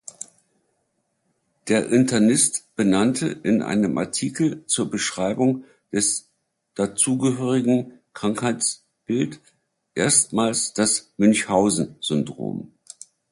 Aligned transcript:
Der 1.67 1.91
Internist 1.91 2.75
benannte 2.75 3.27
in 3.27 3.61
einem 3.61 3.99
Artikel 3.99 4.65
zur 4.65 4.89
Beschreibung 4.89 5.63
des 5.91 6.27
dazugehörigen 6.73 7.99
Krankheitsbild 8.11 9.39
erstmals 9.93 10.73
das 10.73 11.13
Münchhausen-Syndrom. 11.17 12.73